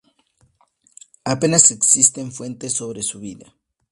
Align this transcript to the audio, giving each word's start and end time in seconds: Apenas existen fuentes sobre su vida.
Apenas 1.25 1.69
existen 1.69 2.31
fuentes 2.31 2.73
sobre 2.73 3.03
su 3.03 3.19
vida. 3.19 3.53